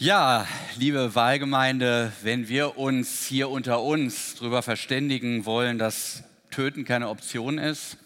[0.00, 0.46] Ja,
[0.76, 7.58] liebe Wahlgemeinde, wenn wir uns hier unter uns darüber verständigen wollen, dass Töten keine Option
[7.58, 7.96] ist,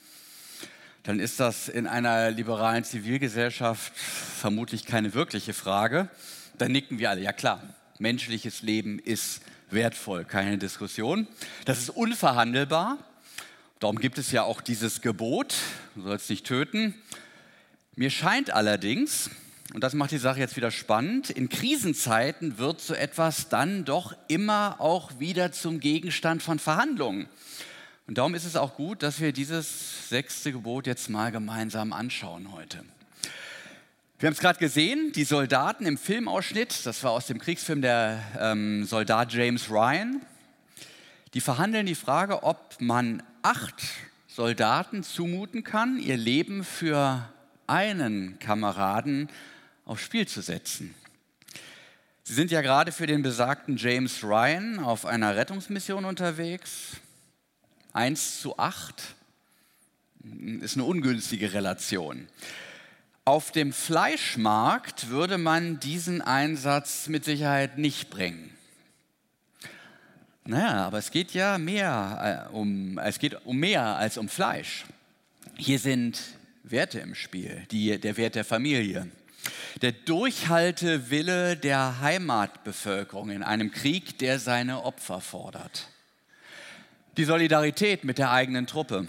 [1.03, 6.09] dann ist das in einer liberalen Zivilgesellschaft vermutlich keine wirkliche Frage.
[6.57, 7.63] Dann nicken wir alle, ja klar,
[7.99, 11.27] menschliches Leben ist wertvoll, keine Diskussion.
[11.67, 12.97] Das ist unverhandelbar.
[13.81, 15.57] Darum gibt es ja auch dieses Gebot,
[15.95, 16.95] du sollst nicht töten.
[17.97, 19.29] Mir scheint allerdings,
[19.75, 24.15] und das macht die Sache jetzt wieder spannend, in Krisenzeiten wird so etwas dann doch
[24.29, 27.27] immer auch wieder zum Gegenstand von Verhandlungen.
[28.07, 32.53] Und darum ist es auch gut, dass wir dieses sechste Gebot jetzt mal gemeinsam anschauen
[32.53, 32.85] heute.
[34.19, 38.23] Wir haben es gerade gesehen, die Soldaten im Filmausschnitt, das war aus dem Kriegsfilm der
[38.39, 40.21] ähm, Soldat James Ryan,
[41.33, 43.83] die verhandeln die Frage, ob man acht
[44.29, 47.27] Soldaten zumuten kann, ihr Leben für
[47.67, 49.29] einen Kameraden
[49.85, 50.95] aufs Spiel zu setzen.
[52.25, 56.97] Sie sind ja gerade für den besagten James Ryan auf einer Rettungsmission unterwegs.
[57.93, 58.95] 1 zu 8
[60.61, 62.29] ist eine ungünstige Relation.
[63.25, 68.51] Auf dem Fleischmarkt würde man diesen Einsatz mit Sicherheit nicht bringen.
[70.45, 74.85] Naja, aber es geht ja mehr äh, um, es geht um mehr als um Fleisch.
[75.57, 76.21] Hier sind
[76.65, 79.09] Werte im Spiel, die, der Wert der Familie,
[79.81, 85.89] der Durchhaltewille der Heimatbevölkerung in einem Krieg, der seine Opfer fordert.
[87.17, 89.07] Die Solidarität mit der eigenen Truppe.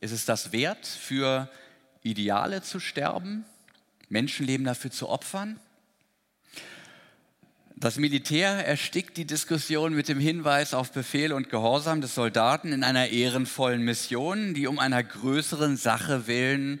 [0.00, 1.48] Ist es das wert, für
[2.02, 3.44] Ideale zu sterben,
[4.08, 5.58] Menschenleben dafür zu opfern?
[7.78, 12.82] Das Militär erstickt die Diskussion mit dem Hinweis auf Befehl und Gehorsam des Soldaten in
[12.82, 16.80] einer ehrenvollen Mission, die um einer größeren Sache willen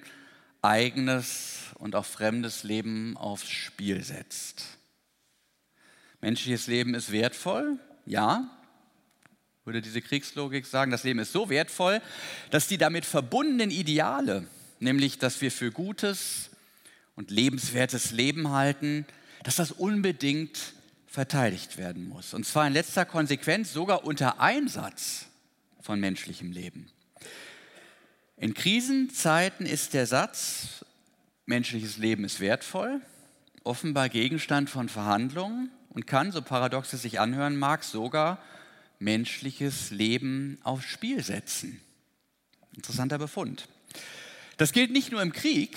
[0.62, 4.78] eigenes und auch fremdes Leben aufs Spiel setzt.
[6.20, 8.50] Menschliches Leben ist wertvoll, ja,
[9.64, 10.90] würde diese Kriegslogik sagen.
[10.90, 12.00] Das Leben ist so wertvoll,
[12.50, 14.46] dass die damit verbundenen Ideale,
[14.78, 16.50] nämlich dass wir für gutes
[17.16, 19.06] und lebenswertes Leben halten,
[19.42, 20.74] dass das unbedingt
[21.06, 22.32] verteidigt werden muss.
[22.32, 25.26] Und zwar in letzter Konsequenz sogar unter Einsatz
[25.80, 26.90] von menschlichem Leben.
[28.36, 30.84] In Krisenzeiten ist der Satz,
[31.46, 33.00] menschliches Leben ist wertvoll,
[33.64, 38.42] offenbar Gegenstand von Verhandlungen und kann, so paradox es sich anhören mag, sogar
[38.98, 41.80] menschliches Leben aufs Spiel setzen.
[42.74, 43.68] Interessanter Befund.
[44.56, 45.76] Das gilt nicht nur im Krieg.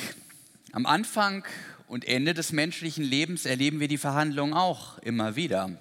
[0.72, 1.46] Am Anfang
[1.88, 5.80] und Ende des menschlichen Lebens erleben wir die Verhandlungen auch immer wieder.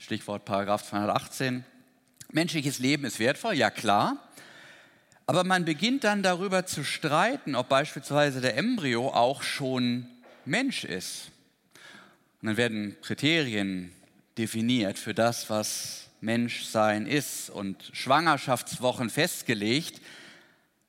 [0.00, 1.64] Stichwort Paragraph 218.
[2.32, 4.29] Menschliches Leben ist wertvoll, ja klar.
[5.30, 10.08] Aber man beginnt dann darüber zu streiten, ob beispielsweise der Embryo auch schon
[10.44, 11.30] Mensch ist.
[12.42, 13.92] Und dann werden Kriterien
[14.38, 20.00] definiert für das, was Menschsein ist und Schwangerschaftswochen festgelegt,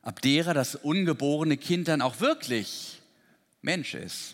[0.01, 2.99] ab derer das ungeborene Kind dann auch wirklich
[3.61, 4.33] Mensch ist.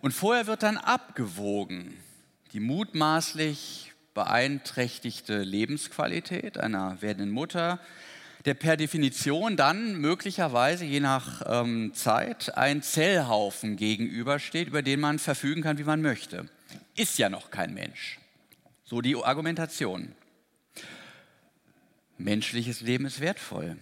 [0.00, 1.92] Und vorher wird dann abgewogen
[2.54, 7.80] die mutmaßlich beeinträchtigte Lebensqualität einer werdenden Mutter,
[8.48, 15.18] der per Definition dann möglicherweise je nach ähm, Zeit ein Zellhaufen gegenübersteht, über den man
[15.18, 16.48] verfügen kann, wie man möchte.
[16.96, 18.18] Ist ja noch kein Mensch.
[18.84, 20.14] So die Argumentation.
[22.16, 23.76] Menschliches Leben ist wertvoll.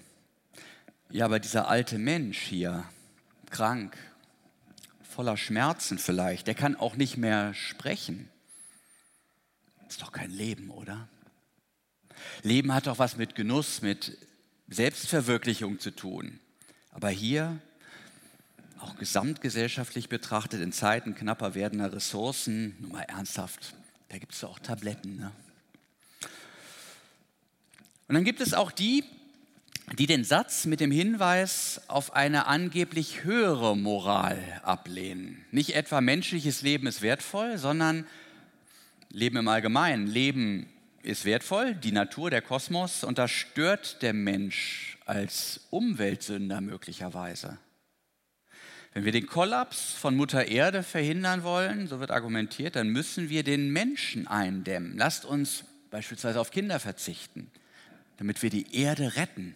[1.11, 2.83] Ja, aber dieser alte Mensch hier,
[3.51, 3.97] krank,
[5.09, 8.29] voller Schmerzen vielleicht, der kann auch nicht mehr sprechen.
[9.89, 11.07] Ist doch kein Leben, oder?
[12.43, 14.26] Leben hat doch was mit Genuss, mit
[14.69, 16.41] Selbstverwirklichung zu tun.
[16.91, 17.59] Aber hier,
[18.81, 23.75] auch gesamtgesellschaftlich betrachtet, in Zeiten knapper werdender Ressourcen, nur mal ernsthaft,
[24.09, 25.17] da gibt es auch Tabletten.
[25.17, 25.33] Ne?
[28.09, 29.05] Und dann gibt es auch die,
[29.99, 35.45] die den Satz mit dem Hinweis auf eine angeblich höhere Moral ablehnen.
[35.53, 38.07] Nicht etwa menschliches Leben ist wertvoll, sondern
[39.11, 40.69] Leben im Allgemeinen, Leben
[41.07, 47.59] ist wertvoll, die Natur, der Kosmos, und das stört der Mensch als Umweltsünder möglicherweise.
[48.93, 53.43] Wenn wir den Kollaps von Mutter Erde verhindern wollen, so wird argumentiert, dann müssen wir
[53.43, 54.97] den Menschen eindämmen.
[54.97, 57.51] Lasst uns beispielsweise auf Kinder verzichten,
[58.17, 59.55] damit wir die Erde retten.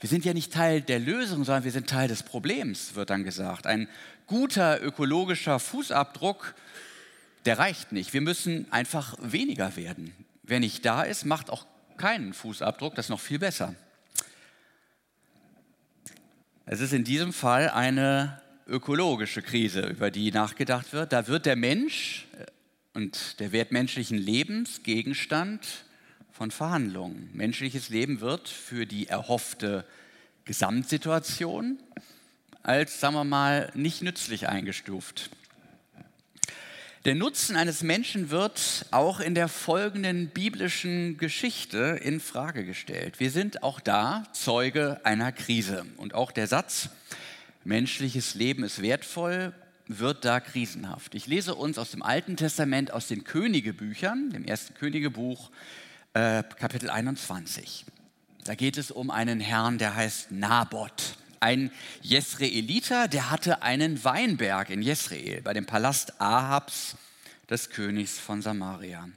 [0.00, 3.24] Wir sind ja nicht Teil der Lösung, sondern wir sind Teil des Problems, wird dann
[3.24, 3.66] gesagt.
[3.66, 3.88] Ein
[4.26, 6.54] guter ökologischer Fußabdruck
[7.44, 8.12] der reicht nicht.
[8.12, 10.14] Wir müssen einfach weniger werden.
[10.42, 11.66] Wer nicht da ist, macht auch
[11.96, 13.74] keinen Fußabdruck, das ist noch viel besser.
[16.66, 21.12] Es ist in diesem Fall eine ökologische Krise, über die nachgedacht wird.
[21.12, 22.46] Da wird der Mensch äh,
[22.94, 25.84] und der Wert menschlichen Lebens Gegenstand
[26.30, 27.30] von Verhandlungen.
[27.32, 29.84] Menschliches Leben wird für die erhoffte
[30.44, 31.78] Gesamtsituation
[32.62, 35.30] als, sagen wir mal, nicht nützlich eingestuft.
[37.04, 43.18] Der Nutzen eines Menschen wird auch in der folgenden biblischen Geschichte in Frage gestellt.
[43.18, 45.84] Wir sind auch da Zeuge einer Krise.
[45.96, 46.90] Und auch der Satz,
[47.64, 49.52] menschliches Leben ist wertvoll,
[49.88, 51.16] wird da krisenhaft.
[51.16, 55.50] Ich lese uns aus dem Alten Testament, aus den Königebüchern, dem ersten Königebuch,
[56.14, 57.84] äh, Kapitel 21.
[58.44, 64.70] Da geht es um einen Herrn, der heißt Naboth ein Jesreeliter, der hatte einen Weinberg
[64.70, 66.96] in Jesreel bei dem Palast Ahabs,
[67.50, 69.08] des Königs von Samaria.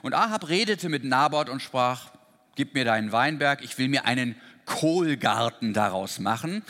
[0.00, 2.10] Und Ahab redete mit Naboth und sprach,
[2.56, 4.34] gib mir deinen Weinberg, ich will mir einen
[4.64, 6.64] Kohlgarten daraus machen,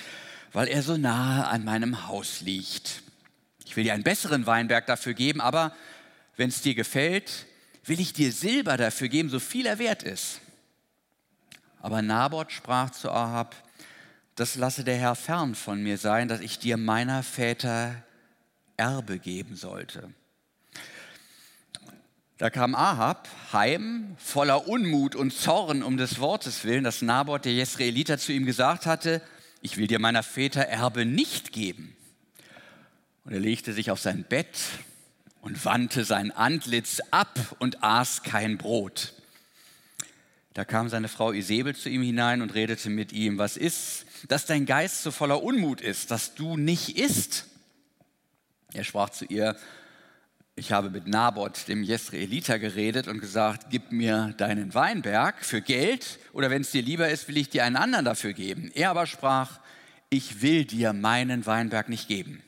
[0.52, 3.02] weil er so nahe an meinem Haus liegt.
[3.64, 5.74] Ich will dir einen besseren Weinberg dafür geben, aber
[6.36, 7.46] wenn es dir gefällt,
[7.84, 10.40] will ich dir Silber dafür geben, so viel er wert ist.
[11.80, 13.54] Aber Naboth sprach zu Ahab,
[14.42, 18.02] das lasse der Herr fern von mir sein, dass ich dir meiner Väter
[18.76, 20.12] Erbe geben sollte.
[22.38, 27.52] Da kam Ahab heim, voller Unmut und Zorn um des Wortes willen, dass Naboth, der
[27.52, 29.22] Jesraeliter, zu ihm gesagt hatte,
[29.60, 31.96] ich will dir meiner Väter Erbe nicht geben.
[33.24, 34.58] Und er legte sich auf sein Bett
[35.40, 39.14] und wandte sein Antlitz ab und aß kein Brot.
[40.54, 44.44] Da kam seine Frau Isabel zu ihm hinein und redete mit ihm, was ist, dass
[44.44, 47.46] dein Geist so voller Unmut ist, dass du nicht isst?
[48.74, 49.56] Er sprach zu ihr,
[50.54, 56.18] ich habe mit Naboth, dem Jesraeliter, geredet und gesagt, gib mir deinen Weinberg für Geld
[56.34, 58.70] oder wenn es dir lieber ist, will ich dir einen anderen dafür geben.
[58.74, 59.60] Er aber sprach,
[60.10, 62.42] ich will dir meinen Weinberg nicht geben.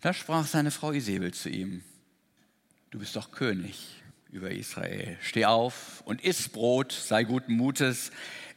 [0.00, 1.82] Da sprach seine Frau Isabel zu ihm,
[2.90, 3.97] du bist doch König
[4.30, 5.16] über Israel.
[5.20, 8.10] Steh auf und iss Brot, sei guten Mutes.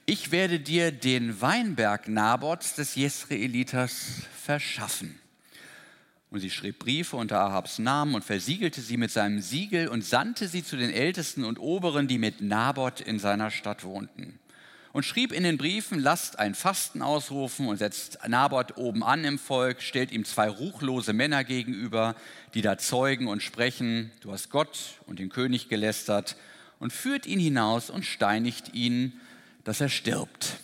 [0.05, 5.19] Ich werde dir den Weinberg Nabots des Jesraeliters verschaffen.
[6.29, 10.47] Und sie schrieb Briefe unter Ahabs Namen und versiegelte sie mit seinem Siegel und sandte
[10.47, 14.39] sie zu den Ältesten und Oberen, die mit Naboth in seiner Stadt wohnten
[14.93, 19.39] und schrieb in den Briefen, lasst ein Fasten ausrufen und setzt Naboth oben an im
[19.39, 22.15] Volk, stellt ihm zwei ruchlose Männer gegenüber,
[22.53, 26.35] die da zeugen und sprechen, du hast Gott und den König gelästert
[26.79, 29.13] und führt ihn hinaus und steinigt ihn,
[29.63, 30.57] dass er stirbt.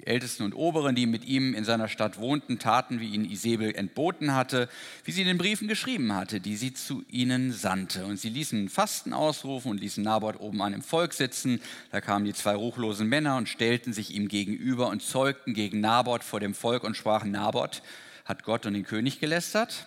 [0.00, 3.74] Die Ältesten und Oberen, die mit ihm in seiner Stadt wohnten, taten, wie ihn Isabel
[3.74, 4.70] entboten hatte,
[5.04, 8.06] wie sie in den Briefen geschrieben hatte, die sie zu ihnen sandte.
[8.06, 11.60] Und sie ließen Fasten ausrufen und ließen Naboth oben an im Volk sitzen.
[11.90, 16.24] Da kamen die zwei ruchlosen Männer und stellten sich ihm gegenüber und zeugten gegen Naboth
[16.24, 17.82] vor dem Volk und sprachen, Naboth
[18.24, 19.86] hat Gott und den König gelästert.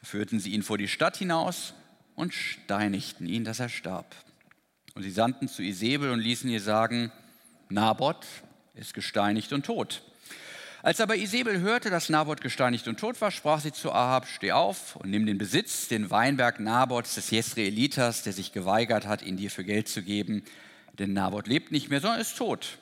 [0.00, 1.74] Da führten sie ihn vor die Stadt hinaus
[2.14, 4.16] und steinigten ihn, dass er starb.
[4.94, 7.12] Und sie sandten zu Isabel und ließen ihr sagen,
[7.68, 8.26] Naboth
[8.74, 10.02] ist gesteinigt und tot.
[10.82, 14.50] Als aber Isabel hörte, dass Naboth gesteinigt und tot war, sprach sie zu Ahab, steh
[14.50, 19.36] auf und nimm den Besitz, den Weinberg Naboths des Jesreeliters, der sich geweigert hat, ihn
[19.36, 20.42] dir für Geld zu geben.
[20.98, 22.78] Denn Naboth lebt nicht mehr, sondern ist tot.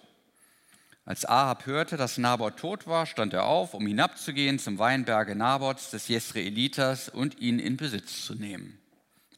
[1.05, 5.91] Als Ahab hörte, dass Naboth tot war, stand er auf, um hinabzugehen zum Weinberge Naboths
[5.91, 8.79] des Jesreeliters und ihn in Besitz zu nehmen.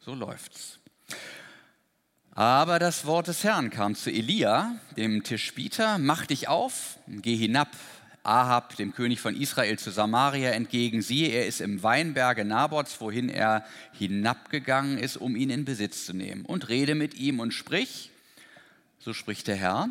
[0.01, 0.82] So läuft's.
[2.35, 7.69] Aber das Wort des Herrn kam zu Elia, dem Tischbieter, mach dich auf, geh hinab,
[8.23, 11.03] Ahab, dem König von Israel, zu Samaria entgegen.
[11.03, 16.15] Siehe, er ist im Weinberge Nabots, wohin er hinabgegangen ist, um ihn in Besitz zu
[16.15, 16.47] nehmen.
[16.47, 18.11] Und rede mit ihm und sprich,
[18.99, 19.91] so spricht der Herr,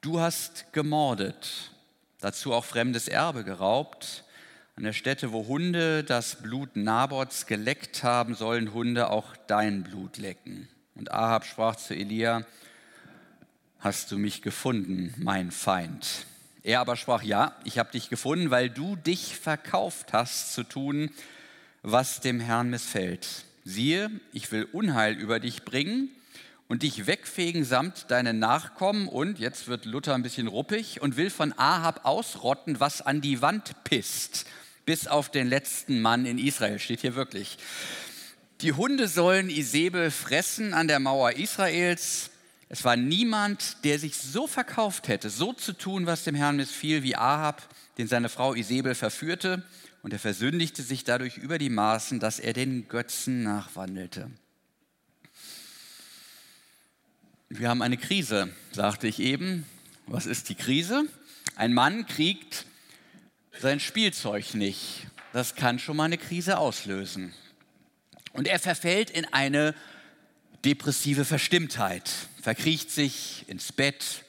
[0.00, 1.72] du hast gemordet,
[2.20, 4.24] dazu auch fremdes Erbe geraubt.
[4.76, 10.16] An der Stätte, wo Hunde das Blut Nabots geleckt haben, sollen Hunde auch dein Blut
[10.16, 10.68] lecken.
[10.98, 12.44] Und Ahab sprach zu Elia,
[13.78, 16.26] hast du mich gefunden, mein Feind?
[16.64, 21.10] Er aber sprach, ja, ich habe dich gefunden, weil du dich verkauft hast zu tun,
[21.82, 23.44] was dem Herrn missfällt.
[23.64, 26.10] Siehe, ich will Unheil über dich bringen
[26.66, 31.30] und dich wegfegen samt deinen Nachkommen und, jetzt wird Luther ein bisschen ruppig, und will
[31.30, 34.46] von Ahab ausrotten, was an die Wand pisst,
[34.84, 37.56] bis auf den letzten Mann in Israel, steht hier wirklich.
[38.60, 42.30] Die Hunde sollen Isabel fressen an der Mauer Israels.
[42.68, 47.04] Es war niemand, der sich so verkauft hätte, so zu tun, was dem Herrn missfiel,
[47.04, 47.62] wie Ahab,
[47.98, 49.62] den seine Frau Isabel verführte.
[50.02, 54.28] Und er versündigte sich dadurch über die Maßen, dass er den Götzen nachwandelte.
[57.48, 59.66] Wir haben eine Krise, sagte ich eben.
[60.06, 61.04] Was ist die Krise?
[61.54, 62.66] Ein Mann kriegt
[63.60, 65.06] sein Spielzeug nicht.
[65.32, 67.32] Das kann schon mal eine Krise auslösen.
[68.32, 69.74] Und er verfällt in eine
[70.64, 72.10] depressive Verstimmtheit,
[72.42, 74.24] verkriecht sich ins Bett,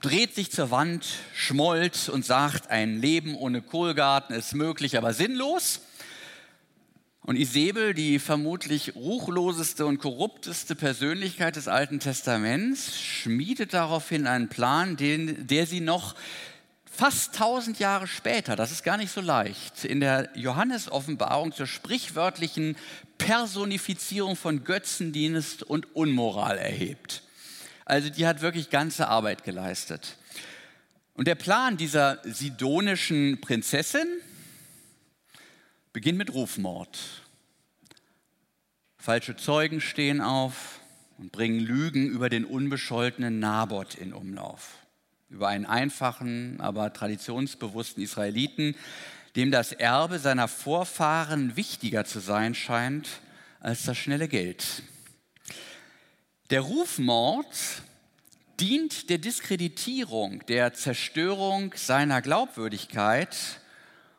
[0.00, 5.80] dreht sich zur Wand, schmollt und sagt, ein Leben ohne Kohlgarten ist möglich, aber sinnlos.
[7.22, 14.96] Und Isabel, die vermutlich ruchloseste und korrupteste Persönlichkeit des Alten Testaments, schmiedet daraufhin einen Plan,
[14.96, 16.14] den, der sie noch
[16.96, 22.76] fast tausend Jahre später, das ist gar nicht so leicht, in der Johannes-Offenbarung zur sprichwörtlichen
[23.18, 27.22] Personifizierung von Götzendienst und Unmoral erhebt.
[27.84, 30.16] Also die hat wirklich ganze Arbeit geleistet.
[31.14, 34.06] Und der Plan dieser sidonischen Prinzessin,
[35.92, 36.98] beginnt mit Rufmord.
[38.98, 40.80] Falsche Zeugen stehen auf
[41.16, 44.85] und bringen Lügen über den unbescholtenen Nabot in Umlauf.
[45.28, 48.76] Über einen einfachen, aber traditionsbewussten Israeliten,
[49.34, 53.08] dem das Erbe seiner Vorfahren wichtiger zu sein scheint
[53.60, 54.82] als das schnelle Geld.
[56.50, 57.82] Der Rufmord
[58.60, 63.60] dient der Diskreditierung, der Zerstörung seiner Glaubwürdigkeit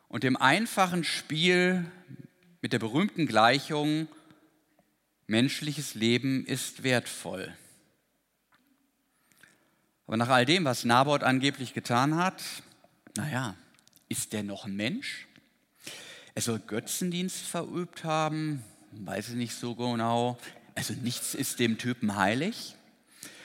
[0.08, 1.84] und dem einfachen Spiel
[2.60, 4.08] mit der berühmten Gleichung,
[5.26, 7.52] menschliches Leben ist wertvoll.
[10.08, 12.42] Aber nach all dem, was Naboth angeblich getan hat,
[13.14, 13.54] naja,
[14.08, 15.28] ist der noch ein Mensch?
[16.34, 20.38] Er soll Götzendienst verübt haben, weiß ich nicht so genau.
[20.74, 22.74] Also nichts ist dem Typen heilig.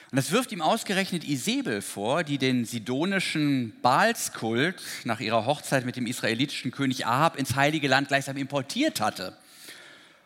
[0.10, 5.98] Und das wirft ihm ausgerechnet Isabel vor, die den sidonischen Baalskult nach ihrer Hochzeit mit
[5.98, 9.38] dem israelitischen König Ahab ins Heilige Land gleichsam importiert hatte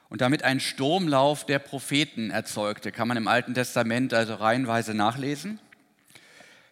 [0.10, 2.92] und damit einen Sturmlauf der Propheten erzeugte.
[2.92, 5.60] Kann man im Alten Testament also reihenweise nachlesen.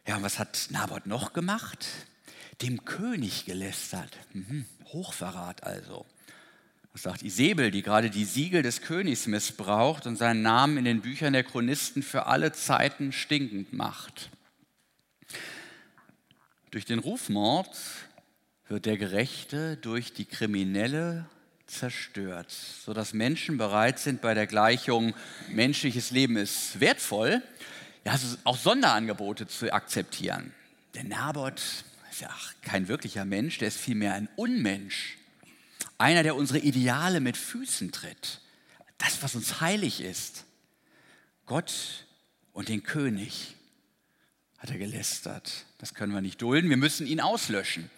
[0.07, 1.85] Ja, und was hat Naboth noch gemacht?
[2.61, 4.11] Dem König gelästert.
[4.33, 6.05] Mhm, Hochverrat also.
[6.93, 11.01] Das sagt Isabel, die gerade die Siegel des Königs missbraucht und seinen Namen in den
[11.01, 14.29] Büchern der Chronisten für alle Zeiten stinkend macht.
[16.71, 17.75] Durch den Rufmord
[18.67, 21.25] wird der Gerechte durch die Kriminelle
[21.67, 25.15] zerstört, sodass Menschen bereit sind, bei der Gleichung
[25.49, 27.41] menschliches Leben ist wertvoll,
[28.05, 30.53] ja, also auch Sonderangebote zu akzeptieren.
[30.93, 31.61] Der Naboth
[32.11, 32.29] ist ja
[32.61, 35.17] kein wirklicher Mensch, der ist vielmehr ein Unmensch.
[35.97, 38.41] Einer, der unsere Ideale mit Füßen tritt.
[38.97, 40.45] Das, was uns heilig ist.
[41.45, 42.05] Gott
[42.53, 43.55] und den König
[44.57, 45.65] hat er gelästert.
[45.79, 46.69] Das können wir nicht dulden.
[46.69, 47.89] Wir müssen ihn auslöschen.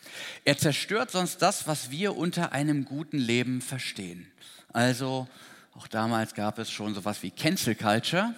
[0.44, 4.32] Er zerstört sonst das, was wir unter einem guten Leben verstehen.
[4.74, 5.28] Also,
[5.76, 8.34] auch damals gab es schon sowas wie Cancel Culture.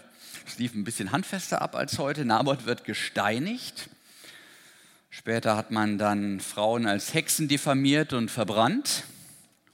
[0.49, 2.25] Es lief ein bisschen handfester ab als heute.
[2.25, 3.87] Naboth wird gesteinigt.
[5.11, 9.03] Später hat man dann Frauen als Hexen diffamiert und verbrannt.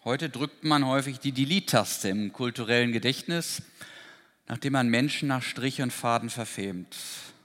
[0.04, 3.62] Heute drückt man häufig die Delete-Taste im kulturellen Gedächtnis,
[4.50, 6.94] nachdem man Menschen nach Strich und Faden verfemt.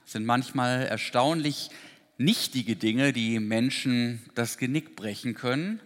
[0.02, 1.70] Das sind manchmal erstaunlich
[2.18, 5.78] nichtige Dinge, die Menschen das Genick brechen können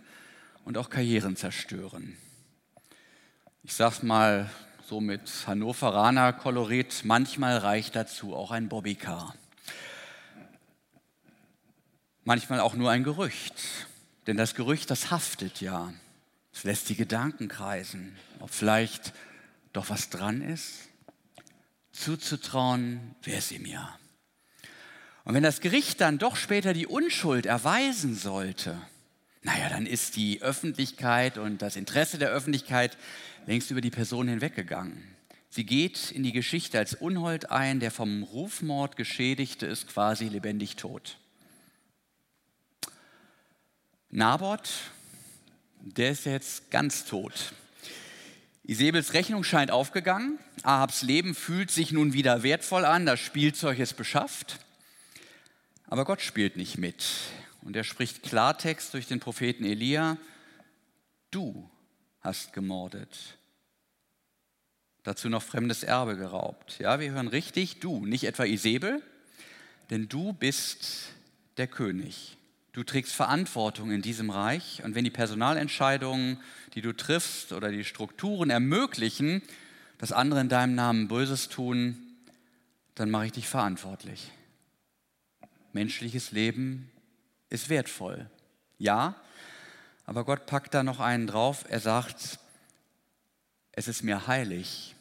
[0.64, 2.16] und auch Karrieren zerstören.
[3.64, 4.48] Ich sag's mal
[4.86, 9.34] so mit Hannoveraner Kolorit, manchmal reicht dazu auch ein Bobbycar.
[12.24, 13.54] Manchmal auch nur ein Gerücht,
[14.26, 15.92] denn das Gerücht, das haftet ja.
[16.52, 19.14] Es lässt die Gedanken kreisen, ob vielleicht
[19.72, 20.88] doch was dran ist.
[21.92, 23.98] Zuzutrauen, wäre es ihm ja.
[25.24, 28.78] Und wenn das Gericht dann doch später die Unschuld erweisen sollte,
[29.44, 32.98] naja, dann ist die Öffentlichkeit und das Interesse der Öffentlichkeit
[33.46, 35.04] längst über die Person hinweggegangen.
[35.50, 40.74] Sie geht in die Geschichte als Unhold ein, der vom Rufmord geschädigte ist quasi lebendig
[40.74, 41.18] tot.
[44.10, 44.70] Naboth
[45.84, 47.52] der ist jetzt ganz tot.
[48.62, 50.38] Isabels Rechnung scheint aufgegangen.
[50.62, 53.04] Ahabs Leben fühlt sich nun wieder wertvoll an.
[53.04, 54.60] Das Spielzeug ist beschafft.
[55.86, 57.04] Aber Gott spielt nicht mit.
[57.64, 60.18] Und er spricht Klartext durch den Propheten Elia.
[61.30, 61.68] Du
[62.21, 63.38] hast gemordet.
[65.02, 66.78] Dazu noch fremdes Erbe geraubt.
[66.78, 69.02] Ja, wir hören richtig, du, nicht etwa Isabel,
[69.90, 71.09] denn du bist
[71.56, 72.37] der König.
[72.73, 76.40] Du trägst Verantwortung in diesem Reich und wenn die Personalentscheidungen,
[76.75, 79.42] die du triffst oder die Strukturen ermöglichen,
[79.99, 81.97] dass andere in deinem Namen Böses tun,
[82.94, 84.30] dann mache ich dich verantwortlich.
[85.73, 86.90] Menschliches Leben
[87.54, 88.28] ist wertvoll.
[88.78, 89.14] Ja,
[90.04, 91.64] aber Gott packt da noch einen drauf.
[91.68, 92.38] Er sagt,
[93.73, 94.94] es ist mir heilig.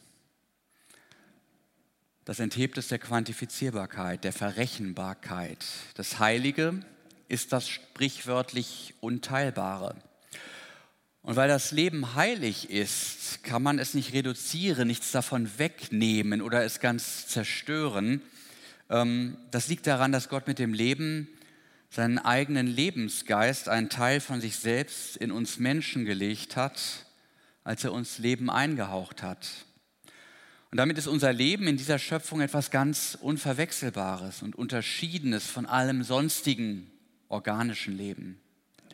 [2.26, 5.66] Das enthebt es der Quantifizierbarkeit, der Verrechenbarkeit.
[5.96, 6.80] Das Heilige
[7.28, 9.96] ist das sprichwörtlich Unteilbare.
[11.22, 16.64] Und weil das Leben heilig ist, kann man es nicht reduzieren, nichts davon wegnehmen oder
[16.64, 18.22] es ganz zerstören.
[18.90, 21.28] Ähm, das liegt daran, dass Gott mit dem Leben
[21.94, 26.82] seinen eigenen Lebensgeist, einen Teil von sich selbst in uns Menschen gelegt hat,
[27.64, 29.48] als er uns Leben eingehaucht hat.
[30.72, 36.02] Und damit ist unser Leben in dieser Schöpfung etwas ganz Unverwechselbares und Unterschiedenes von allem
[36.02, 36.90] sonstigen
[37.30, 38.42] organischen Leben.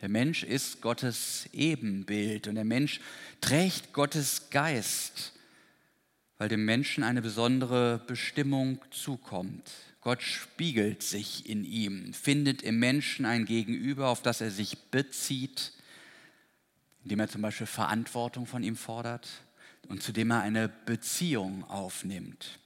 [0.02, 3.00] Der Mensch ist Gottes Ebenbild und der Mensch
[3.40, 5.32] trägt Gottes Geist,
[6.36, 9.70] weil dem Menschen eine besondere Bestimmung zukommt.
[10.00, 15.72] Gott spiegelt sich in ihm, findet im Menschen ein Gegenüber, auf das er sich bezieht,
[17.04, 19.28] indem er zum Beispiel Verantwortung von ihm fordert
[19.88, 22.58] und zu dem er eine Beziehung aufnimmt.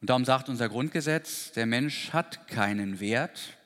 [0.00, 3.56] Und darum sagt unser Grundgesetz, der Mensch hat keinen Wert,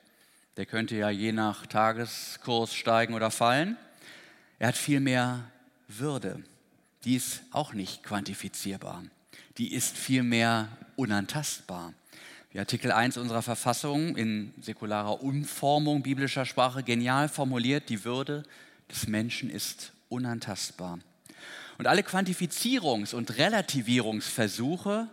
[0.57, 3.77] der könnte ja je nach Tageskurs steigen oder fallen,
[4.57, 5.51] er hat vielmehr
[5.87, 6.43] Würde,
[7.03, 9.03] die ist auch nicht quantifizierbar,
[9.57, 11.93] die ist vielmehr unantastbar.
[12.55, 18.43] Wie Artikel 1 unserer Verfassung in säkularer Umformung biblischer Sprache genial formuliert, die Würde
[18.89, 20.99] des Menschen ist unantastbar.
[21.77, 25.09] Und alle Quantifizierungs- und Relativierungsversuche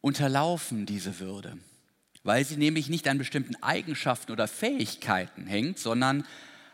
[0.00, 1.58] unterlaufen diese Würde,
[2.22, 6.24] weil sie nämlich nicht an bestimmten Eigenschaften oder Fähigkeiten hängt, sondern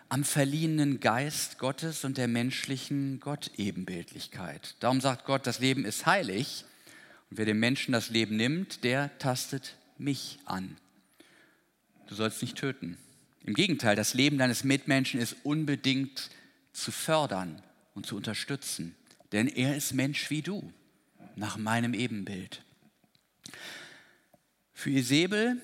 [0.09, 4.76] am verliehenen Geist Gottes und der menschlichen Gottebenbildlichkeit.
[4.78, 6.64] Darum sagt Gott, das Leben ist heilig
[7.28, 10.76] und wer dem Menschen das Leben nimmt, der tastet mich an.
[12.09, 12.99] Du sollst nicht töten.
[13.45, 16.30] Im Gegenteil, das Leben deines Mitmenschen ist unbedingt
[16.73, 17.62] zu fördern
[17.95, 18.95] und zu unterstützen,
[19.33, 20.73] denn er ist Mensch wie du,
[21.37, 22.64] nach meinem Ebenbild.
[24.73, 25.61] Für Isabel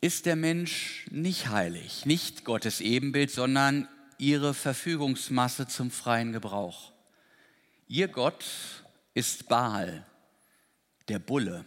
[0.00, 3.88] ist der Mensch nicht heilig, nicht Gottes Ebenbild, sondern
[4.18, 6.92] ihre Verfügungsmasse zum freien Gebrauch.
[7.88, 8.44] Ihr Gott
[9.14, 10.06] ist Baal,
[11.08, 11.64] der Bulle,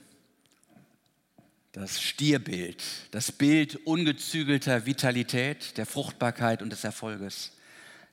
[1.75, 7.51] das Stierbild, das Bild ungezügelter Vitalität, der Fruchtbarkeit und des Erfolges.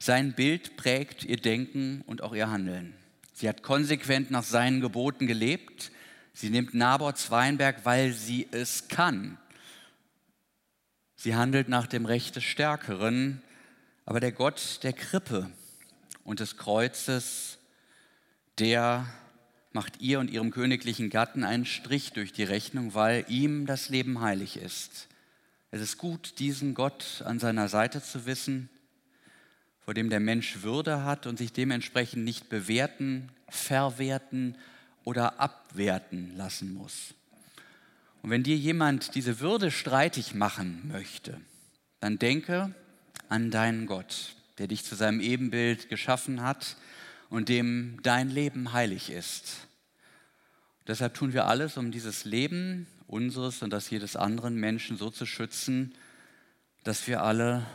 [0.00, 2.92] Sein Bild prägt ihr Denken und auch ihr Handeln.
[3.34, 5.92] Sie hat konsequent nach seinen Geboten gelebt.
[6.32, 9.38] Sie nimmt Nabots Weinberg, weil sie es kann.
[11.14, 13.42] Sie handelt nach dem Recht des Stärkeren,
[14.04, 15.48] aber der Gott der Krippe
[16.24, 17.58] und des Kreuzes,
[18.58, 19.06] der
[19.74, 24.20] macht ihr und ihrem königlichen Gatten einen Strich durch die Rechnung, weil ihm das Leben
[24.20, 25.08] heilig ist.
[25.70, 28.68] Es ist gut, diesen Gott an seiner Seite zu wissen,
[29.84, 34.56] vor dem der Mensch Würde hat und sich dementsprechend nicht bewerten, verwerten
[35.04, 37.14] oder abwerten lassen muss.
[38.22, 41.40] Und wenn dir jemand diese Würde streitig machen möchte,
[42.00, 42.72] dann denke
[43.28, 46.76] an deinen Gott, der dich zu seinem Ebenbild geschaffen hat
[47.32, 49.66] und dem dein Leben heilig ist.
[50.86, 55.24] Deshalb tun wir alles, um dieses Leben unseres und das jedes anderen Menschen so zu
[55.24, 55.94] schützen,
[56.84, 57.66] dass wir alle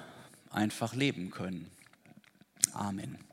[0.52, 1.72] einfach leben können.
[2.74, 3.27] Amen.